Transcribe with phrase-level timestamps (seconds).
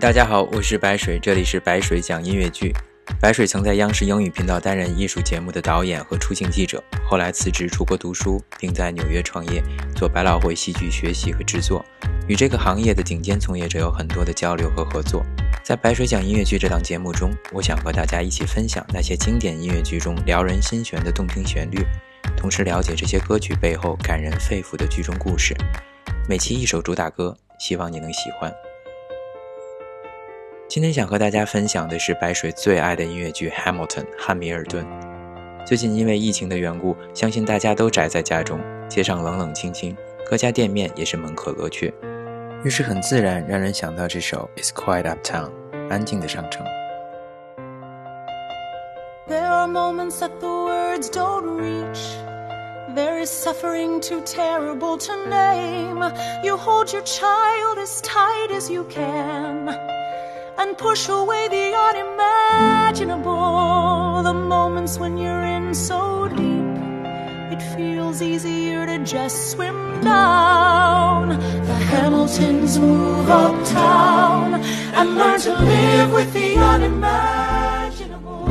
[0.00, 2.72] 大家好，我是白水，这里是白水讲音乐剧。
[3.20, 9.60] 白水曾在央视英语频道担任艺术节目的导演和出镜记者，后来辞职出国读书，并在纽约创业，
[9.96, 11.84] 做百老汇戏剧学习和制作，
[12.28, 15.26] 与这个行业的顶尖从业者有很多的交流和合作。
[15.64, 21.84] 在白水讲音乐剧这档节目中，我想和大家一起分享那些经典音乐剧中撩人心弦的动听旋律，
[22.36, 25.56] 同时了解这些歌曲背后感人肺腑的剧中故事。
[26.28, 28.52] 每期一首主打歌，希望你能喜欢。
[30.78, 34.86] 今天想和大家分享的是白水最爱的音乐剧《Hamilton》汉密尔顿。
[35.66, 39.96] 最近因为疫情的缘故，相信大家都宅在家中，街上冷冷清清，
[40.30, 41.92] 各家店面也是门可罗雀，
[42.62, 45.50] 于是很自然让人想到这首《It's Quiet Uptown》，
[45.90, 46.64] 安静的上城。
[49.26, 51.98] There are moments that the words don't reach.
[52.94, 56.08] There is suffering too terrible to name.
[56.44, 59.76] You hold your child as tight as you can
[60.78, 64.22] push away the unimaginable.
[64.22, 66.78] The moments when you're in so deep,
[67.50, 71.30] it feels easier to just swim down.
[71.30, 74.62] The Hamiltons move uptown
[74.94, 78.46] and learn to live with the unimaginable.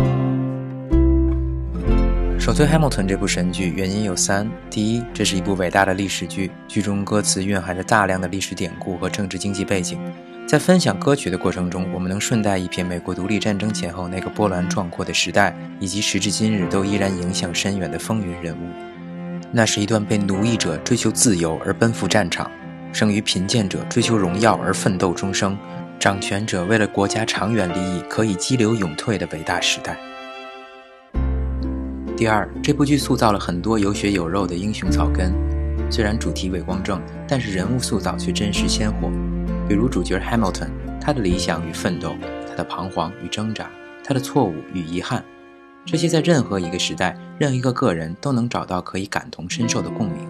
[2.37, 9.97] 首推《Hamilton》这部神剧原因有三：第一，这是一部伟大的历史剧，剧中歌词蕴含着大量的历史典故和政治经济背景。
[10.47, 18.69] 在分享歌曲的过程中，我们能顺带一瞥美国独立战争前后那个波澜壮阔的时代，以及时至今日都依然影响深远的风云人物。
[19.51, 22.49] 那是一段被奴役者追求自由而奔赴战场，
[22.93, 25.57] 生于贫贱者追求荣耀而奋斗终生，
[25.99, 29.97] 掌权者为了国家长远利益可以激流勇退的伟大时代。
[32.15, 35.33] 第二，这部剧塑造了很多有血有肉的英雄草根，
[35.91, 39.11] 虽然主题伪光正，但是人物塑造却真实鲜活。
[39.67, 40.69] 比如主角 Hamilton，
[41.01, 42.15] 他的理想与奋斗，
[42.47, 43.69] 他的彷徨与挣扎，
[44.01, 45.21] 他的错误与遗憾，
[45.85, 50.25] 这些在任何一个时代，任何一个个人都能找到可以感同身受的共鸣。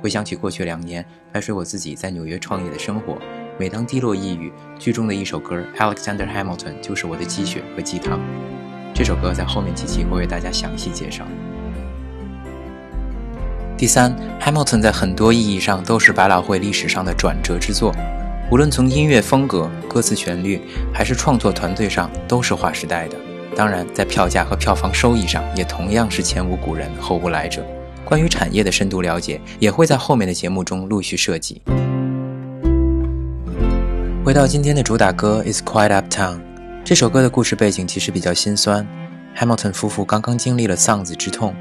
[0.00, 3.18] 回想起过去两年，白水我自己在纽约创业的生活，
[3.58, 8.20] 每当低落抑郁，剧中的一首歌《Alexander Hamilton》就是我的鸡血和鸡汤。
[8.94, 11.24] 这首歌在后面几期会为大家详细介绍。
[13.76, 17.92] 第三，《Hamilton》在很多意义上都是百老汇历史上的转折之作。
[18.48, 20.60] 无论从音乐风格、歌词旋律，
[20.94, 23.16] 还是创作团队上，都是划时代的。
[23.56, 27.66] 当然，在票价和票房收益上，也同样是前无古人后无来者。
[28.04, 31.60] 关于产业的深度了解，也会在后面的节目中陆续涉及。
[34.24, 36.34] 回到今天的主打歌《Is Quiet Uptown》，
[36.84, 38.86] 这首歌的故事背景其实比较心酸。
[39.36, 41.52] Hamilton 夫妇刚刚经历了丧子之痛，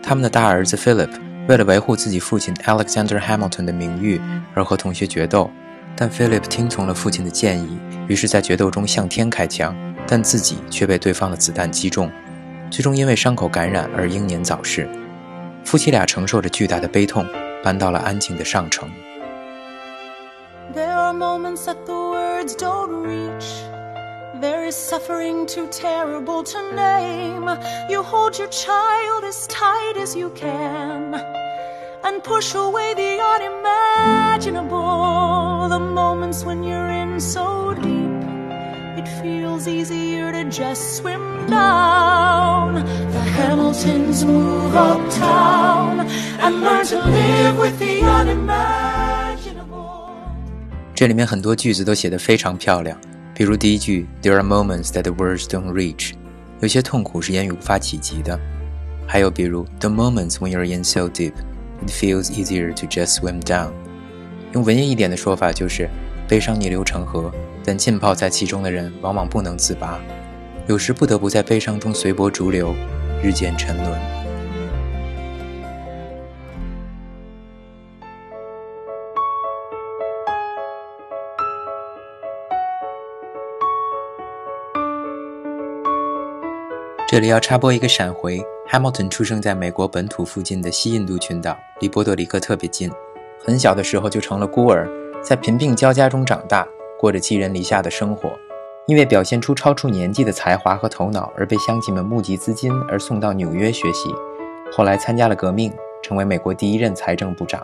[0.00, 1.10] 他们的大儿子 Philip
[1.48, 4.20] 为了维护自己父亲 Alexander Hamilton 的名誉，
[4.54, 5.50] 而和同学决斗。
[6.00, 7.76] 但 Philip 听从了父亲的建议，
[8.06, 9.74] 于是，在决斗中向天开枪，
[10.06, 12.08] 但自己却被对方的子弹击中，
[12.70, 14.88] 最终因为伤口感染而英年早逝。
[15.64, 17.26] 夫妻俩承受着巨大的悲痛，
[17.64, 18.88] 搬到了安静的上城。
[20.72, 23.64] There are moments that the words don't reach.
[24.40, 27.58] There is suffering too terrible to name.
[27.90, 31.20] You hold your child as tight as you can
[32.04, 35.37] and push away the unimaginable.
[35.69, 38.23] The moments when you're in so deep,
[38.95, 42.75] it feels easier to just swim down.
[42.75, 46.05] The Hamiltons move uptown
[46.39, 50.11] and learn to live with the unimaginable.
[50.93, 52.95] 这里面很多句子都写得非常漂亮，
[53.33, 56.13] 比如第一句 "There are moments that the words don't reach"，
[56.59, 58.39] 有些痛苦是言语无法企及的。
[59.07, 63.71] 还有比如 "The moments when you're in so deep"。It feels easier to just swim down。
[64.52, 65.88] 用文艺一点的说法就是，
[66.26, 67.30] 悲伤逆流成河，
[67.64, 70.00] 但浸泡在其中的人往往不能自拔，
[70.66, 72.74] 有时不得不在悲伤中随波逐流，
[73.22, 74.00] 日渐沉沦。
[87.06, 88.38] 这里要插播一个闪回
[88.70, 92.90] ：Hamilton 出生在美国本土附近的西印度群岛，离波多黎各特别近。
[93.40, 94.88] 很小的时候就成了孤儿，
[95.22, 96.66] 在贫病交加中长大，
[96.98, 98.30] 过着寄人篱下的生活。
[98.86, 104.08] 因为表现出超出年纪的才华和头脑，而被乡亲们募集资金而送到纽约学习。
[104.72, 105.70] 后来参加了革命，
[106.02, 107.62] 成为美国第一任财政部长。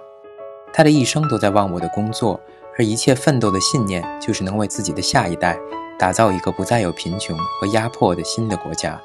[0.73, 2.39] 他的一生都在忘我的工作，
[2.79, 5.59] 而一切奋斗的信念就是能为自己的下一代
[5.99, 9.01] 打造一个不再有贫穷和压迫的新的国家。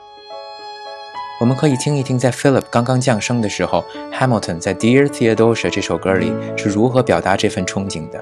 [1.39, 3.81] 我们可以听一听，在 Philip 刚刚降生的时候
[4.12, 8.21] ，Hamilton 在《Dear Theodosia》这首歌里是如何表达这份憧憬的。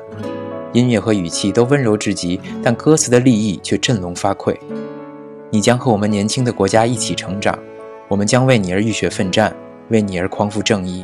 [0.71, 4.55] 音乐和语气都温柔至极，但歌词的立意却振聋发聩。
[5.49, 7.57] 你将和我们年轻的国家一起成长，
[8.07, 9.51] 我们将为你而浴血奋战，
[9.89, 11.03] 为你而匡扶正义。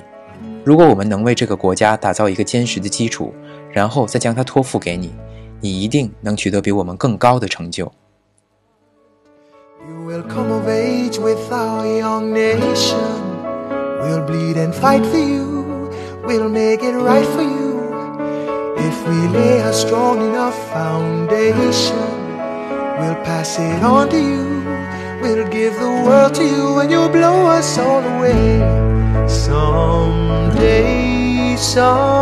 [0.63, 3.33] 如果我们能为这个国家打造一个坚实的基础，
[3.71, 5.11] 然后再将它托付给你，
[5.59, 7.91] 你一定能取得比我们更高的成就。
[9.85, 13.19] You will come of age with our young nation.
[14.01, 15.89] We'll bleed and fight for you.
[16.23, 17.81] We'll make it right for you.
[18.77, 21.97] If we lay a strong enough foundation,
[22.97, 24.63] we'll pass it on to you.
[25.21, 28.61] We'll give the world to you and you'll blow us all away.
[29.27, 30.77] Someday,
[31.57, 32.12] someday.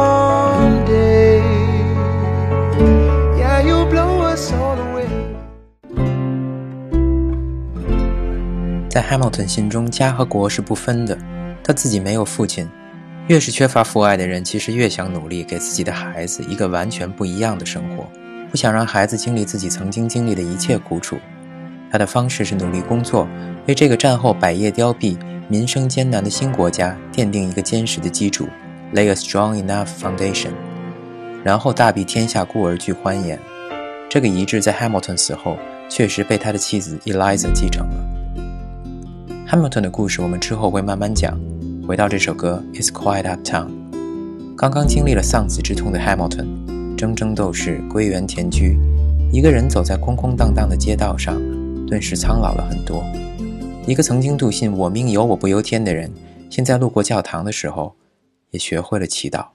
[9.12, 11.18] Hamilton 心中，家和国是不分的。
[11.62, 12.66] 他自己没有父亲，
[13.28, 18.08] 越是缺乏父爱的人，其实越想努力给自己的孩子一个完全不一样的生活，
[18.50, 21.18] 不想让孩子经历自己曾经经历的一切苦楚。
[21.92, 23.28] 他的方式是努力工作，
[23.68, 25.18] 为这个战后百业凋敝、
[25.50, 28.48] 民生艰难的新国家奠定一个坚实的基础
[28.94, 30.52] ，lay a strong enough foundation，
[31.44, 33.38] 然后大庇天下孤儿俱欢颜。
[34.10, 35.58] 这个遗志在 Hamilton 死后
[35.90, 38.21] 确实被他的妻子 Eliza 继承了。
[39.52, 41.38] Hamilton 的故事我们之后会慢慢讲。
[41.86, 43.68] 回到这首歌《It's Quiet Uptown》，
[44.56, 48.80] 刚刚经历了丧子之痛的 Hamilton，铮铮斗士归园田居，
[49.30, 51.36] 一个人走在空空荡荡的街道上，
[51.86, 53.04] 顿时苍老了很多。
[53.86, 56.10] 一个曾经笃信“我命由我不由天”的人，
[56.50, 57.94] 现在路过教堂的时候，
[58.52, 59.48] 也学会了祈祷。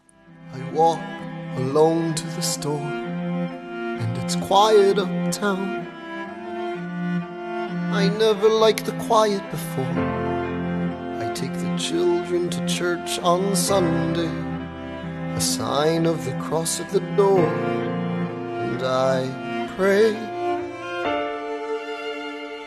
[0.53, 0.99] I walk
[1.57, 2.77] alone to the store,
[3.97, 5.86] and it's quiet uptown.
[7.94, 9.86] I never liked the quiet before.
[11.20, 14.32] I take the children to church on Sunday,
[15.36, 19.26] a sign of the cross at the door, and I
[19.78, 20.16] pray.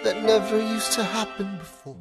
[0.05, 1.97] That never used to happen before.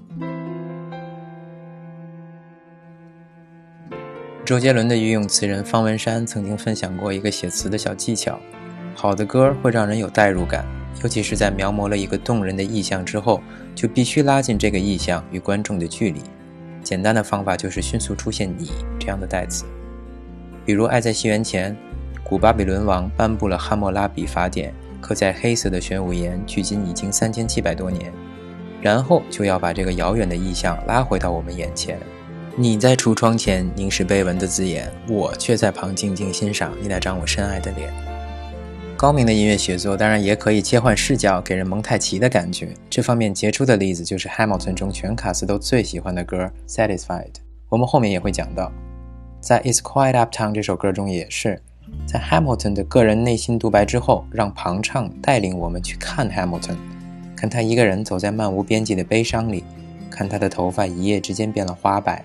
[4.44, 8.38] 周杰伦的御用词人方文山曾经分享过一个写词的小技巧：
[8.94, 10.65] 好的歌会让人有代入感，
[11.03, 13.41] 尤其是在描摹了一个动人的意象之后，
[13.75, 16.21] 就必须拉近这个意象与观众的距离。
[16.83, 19.65] 简单的方法就是迅速出现“你”这样的代词，
[20.65, 21.73] 比如《爱在西元前》，
[22.25, 28.12] 古巴比伦王颁布了《汉谟拉比法典》，刻在黑色的玄武岩，距今已经三千七百多年，
[28.81, 31.99] 然后就要把这个遥远的意象拉回到我们眼前。
[32.56, 38.18] 你在橱窗前凝视碑文的字眼，我却在旁静静欣赏你那张我深爱的脸。
[38.99, 42.75] 高明的音乐写作当然也可以切换视角，给人蒙太奇的感觉。
[42.91, 47.27] 这方面杰出的例子就是《Hamilton》中全卡斯都最喜欢的歌《Satisfied》。
[47.69, 48.73] 我们后面也会讲到，
[49.41, 51.62] 在《It's Quiet Uptown》这首歌中也是，
[52.09, 56.77] 在 Hamilton 的个人内心独白之后，让庞唱带领我们去看 Hamilton，
[57.37, 59.62] 看他一个人走在漫无边际的悲伤里，
[60.11, 62.25] 看他的头发一夜之间变了花白。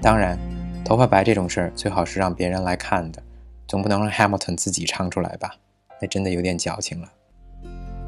[0.00, 0.36] 当然，
[0.84, 3.22] 头发白这种事儿最好是让别人来看的，
[3.68, 5.54] 总不能让 Hamilton 自己唱出来吧？
[6.01, 7.07] 那真的有点矫情了。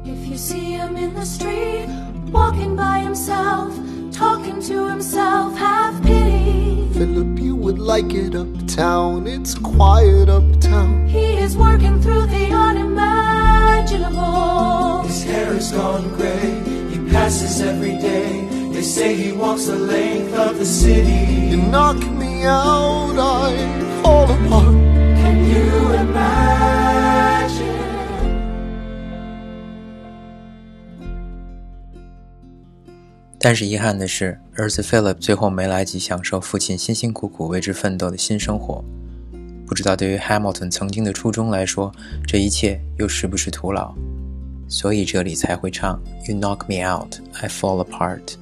[0.04, 1.86] If you see him in the street,
[2.32, 3.70] walking by himself,
[4.10, 6.88] talking to himself, have pity.
[6.94, 9.26] Philip, you would like it uptown.
[9.26, 11.06] It's quiet uptown.
[11.06, 15.02] He is working through the unimaginable.
[15.06, 16.62] His hair has gone gray.
[16.90, 18.48] He passes every day.
[18.72, 21.50] They say he walks the length of the city.
[21.50, 23.54] You knock me out, I
[24.02, 24.74] fall apart.
[25.20, 26.73] Can you imagine?
[33.45, 38.83] 但是遗憾的是，儿子 Philip 最后没来及享受父亲辛辛苦苦为之奋斗的新生活。
[39.67, 41.91] 不知道对于 Hamilton 曾经的初衷来说，
[42.25, 43.93] 这一切又是不是徒劳？
[44.67, 48.33] 所以这里才会唱 "You knock me out, I fall apart"。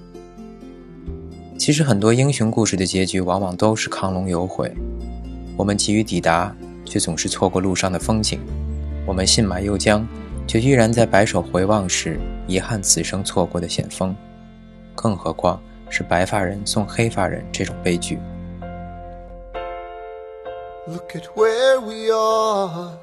[1.60, 4.74] 其实很多英雄故事的结局往往都是亢龙有悔，
[5.57, 6.55] 我们急于抵达，
[6.86, 8.39] 却总是错过路上的风景；
[9.05, 10.01] 我们信马由缰，
[10.48, 12.17] 却依然在白首回望时
[12.48, 14.15] 遗憾此生错过的险峰。
[14.94, 15.60] 更何况
[15.90, 18.18] 是白发人送黑发人这种悲剧。
[20.87, 22.98] Look at where we are.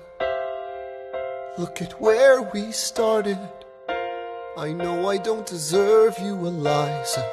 [1.57, 3.37] Look at where we started.
[4.57, 7.23] I know I don't deserve you, Eliza.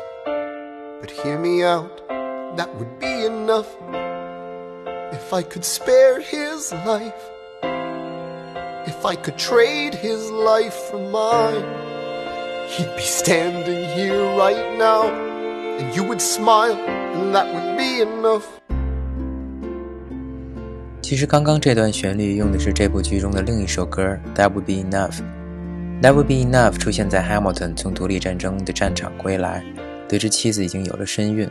[1.00, 2.06] But hear me out,
[2.56, 3.68] that would be enough.
[5.12, 7.30] If I could spare his life,
[8.86, 11.64] if I could trade his life for mine,
[12.67, 15.09] He'd be standing here right now,
[15.79, 16.75] and you would smile,
[17.15, 18.43] and that would be enough.
[21.01, 24.03] 其实刚刚这段旋律用的是这部剧中的另一首歌
[24.35, 25.19] 《That Would Be Enough》。
[26.01, 29.63] That Would Be Enough 出现在 Hamilton 从独立战争的战场归来，
[30.09, 31.49] 得知妻子已经有了身孕，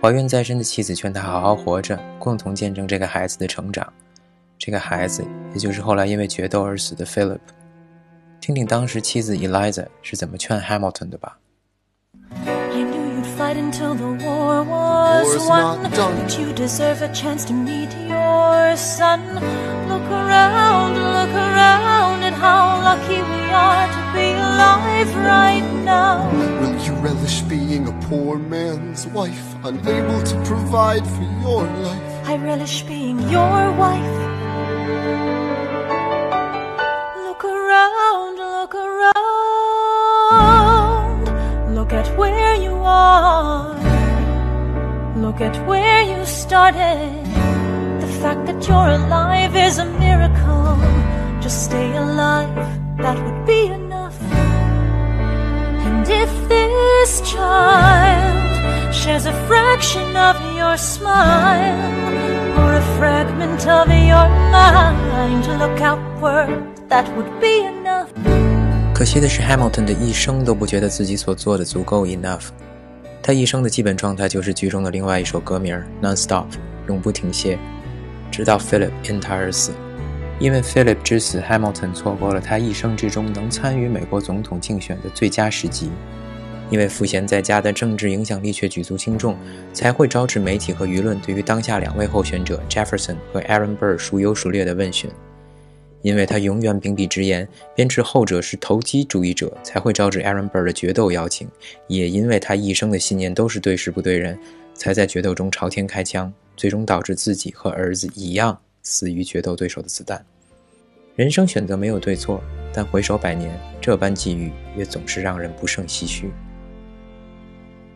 [0.00, 3.92] 怀孕在身的妻子劝他好好活着，共同见证这个孩子的成长。
[4.56, 7.40] 这个孩子，也就是后来因为决斗而死的 Philip。
[8.45, 11.37] 听听当时妻子 Eliza 是怎么劝 Hamilton 的吧。
[12.47, 15.83] I knew you'd fight until the war was War's won.
[15.83, 16.15] not done.
[16.23, 19.19] But you deserve a chance to meet your son.
[19.87, 26.29] Look around, look around at how lucky we are to be alive right now.
[26.61, 32.27] Will you relish being a poor man's wife, unable to provide for your life?
[32.29, 34.17] I relish being your wife.
[41.86, 43.72] Look at where you are.
[45.14, 47.24] Look at where you started.
[48.00, 50.74] The fact that you're alive is a miracle.
[51.40, 52.56] Just stay alive,
[52.96, 54.20] that would be enough.
[55.86, 64.28] And if this child shares a fraction of your smile or a fragment of your
[64.50, 66.50] mind, look outward,
[66.88, 67.75] that would be enough.
[68.96, 72.46] 可惜的是，Hamilton 的一生都不觉得自己所做的足够 enough。
[73.22, 76.46] 他一生的基本状态就是剧中的另外一首歌名 Non-stop，
[76.88, 77.58] 永不停歇，
[78.30, 79.72] 直到 Philip 因他而死。
[80.38, 85.90] 因为 Philip 之死，Hamilton 错过了他一生之中能参与美国总统竞选的最佳时机。
[86.70, 89.36] 因为赋闲在家的政治影响力却举足轻重，
[89.74, 95.10] 才会招致媒体和舆论对于当下两位候选者 Jefferson 和 Aaron Burr 孰优孰劣的问询。
[96.06, 101.48] 因为他永远秉笔直言，鞭斥后者是投机主义者，才会招致 Aaron Burr 的决斗邀请；
[101.88, 104.38] 也因为他一生的信念都是对事不对人，
[104.72, 110.24] 才在决斗中朝天开枪，最终导致自己和儿子一样死于决斗对手的子弹。
[111.16, 112.40] 人生选择没有对错，
[112.72, 116.30] 但回首百年，这般际遇也总是让人不胜唏嘘。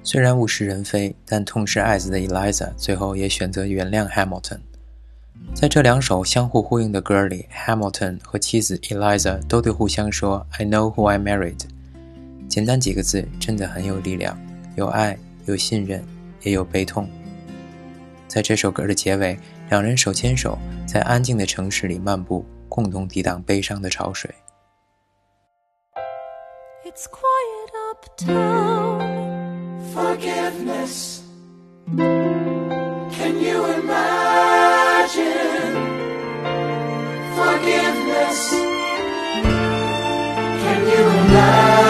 [0.03, 4.59] 虽然物是人非，但痛失爱子的 Eliza 最后也选择原谅 Hamilton。
[5.55, 11.61] 在这两首相互呼应的歌里，Hamilton 和妻子 Eliza 都对互相说 "I know who I married"。
[12.49, 14.39] 简单几个字，真的很有力量，
[14.77, 16.05] 有爱，有信任，
[16.43, 17.09] 也有悲痛。
[18.27, 24.33] 在这首歌的结尾，两人手牵手，在安静的城市里漫步，共同抵挡悲伤的潮水。
[26.85, 29.01] It's quiet uptown.
[29.95, 31.21] Forgiveness.
[31.97, 34.20] Can you imagine?
[37.35, 38.41] Forgiveness.
[40.63, 41.90] Can you imagine?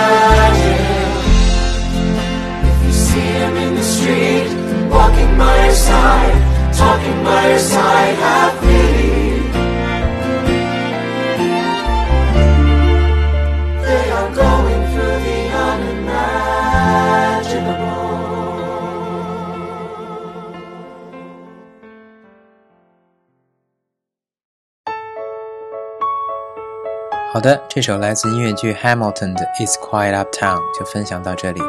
[27.32, 31.60] 好的，这首来自音乐剧《Hamilton》的《It's Quiet Uptown》就分享到这里。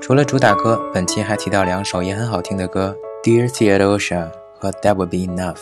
[0.00, 4.18] 除了主打歌，本期还提到两首也很好听的歌，《Dear Theodosia》
[4.56, 5.56] 和《That Would Be Enough》。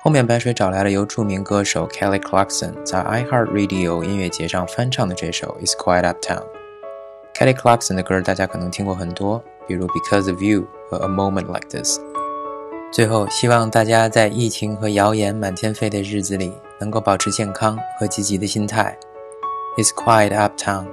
[0.00, 6.42] 后面白水找来了由著名歌手 Kelly Clarkson 在 iHeartRadio 音乐节上翻唱的这首《It's Quiet Uptown》。
[7.34, 11.98] Kelly Clarkson 的歌大家可能听过很多，比如《Because of You》和《A Moment Like This》。
[12.92, 18.96] 最后，希望大家在疫情和谣言满天飞的日子里，能够保持健康和积极的心态。
[19.76, 20.86] It's quiet uptown，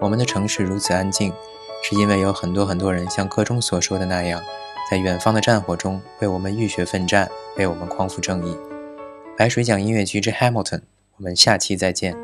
[0.00, 1.32] 我们的城市如此安静，
[1.82, 4.40] 是因为有很多很多人像歌中所说的那样，
[4.90, 8.56] 在远方的战火中为我们浴血奋战，为我们匡扶正义。
[9.36, 10.82] 白水讲音乐剧之 Hamilton，
[11.16, 12.16] 我们下期再见。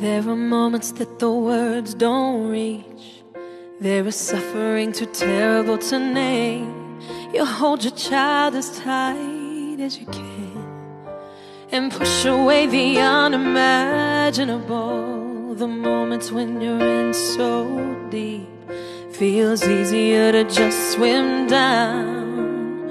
[0.00, 3.19] There are moments that the words don't reach.
[3.80, 7.00] There is suffering too terrible to name.
[7.32, 10.66] You hold your child as tight as you can
[11.72, 15.54] and push away the unimaginable.
[15.54, 18.50] The moments when you're in so deep
[19.12, 22.90] feels easier to just swim down.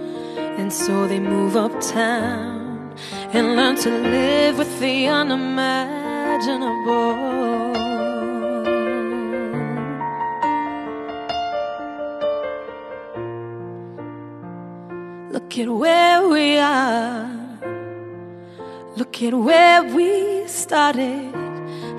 [0.57, 2.95] And so they move uptown
[3.31, 7.98] and learn to live with the unimaginable.
[15.49, 17.27] Look at where we are.
[18.97, 21.33] Look at where we started.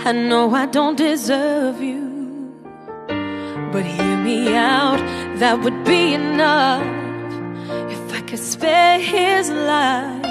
[0.06, 2.54] I know I don't deserve you.
[3.72, 5.00] But hear me out,
[5.40, 6.86] that would be enough.
[7.90, 10.24] If I could spare his life,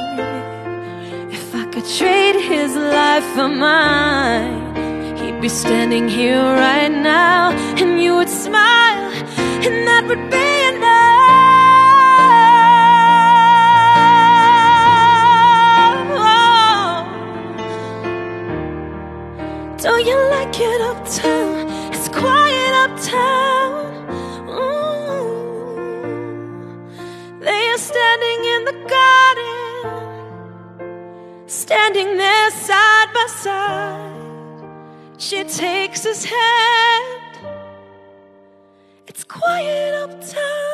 [1.34, 8.02] if I could trade his life for mine, he'd be standing here right now, and
[8.02, 9.12] you would smile,
[9.66, 10.49] and that would be
[19.82, 21.70] Do you like it uptown?
[21.94, 23.88] It's quiet uptown.
[27.40, 30.10] They are standing in the garden,
[31.48, 34.10] standing there side by side.
[35.18, 37.38] She takes his hand.
[39.08, 40.69] It's quiet uptown.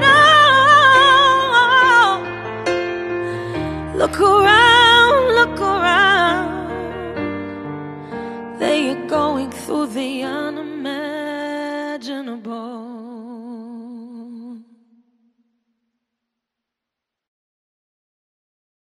[0.00, 0.22] No.
[3.98, 4.65] Look around,